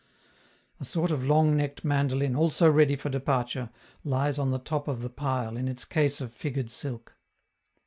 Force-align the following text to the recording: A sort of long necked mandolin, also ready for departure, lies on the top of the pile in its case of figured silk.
A 0.79 0.83
sort 0.83 1.11
of 1.11 1.23
long 1.23 1.55
necked 1.55 1.85
mandolin, 1.85 2.35
also 2.35 2.67
ready 2.71 2.95
for 2.95 3.09
departure, 3.09 3.69
lies 4.03 4.39
on 4.39 4.49
the 4.49 4.57
top 4.57 4.87
of 4.87 5.03
the 5.03 5.11
pile 5.11 5.55
in 5.55 5.67
its 5.67 5.85
case 5.85 6.19
of 6.21 6.33
figured 6.33 6.71
silk. 6.71 7.13